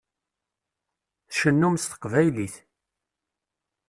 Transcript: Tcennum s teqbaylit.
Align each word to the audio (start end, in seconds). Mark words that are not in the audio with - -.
Tcennum 1.29 1.75
s 1.77 1.83
teqbaylit. 1.85 2.55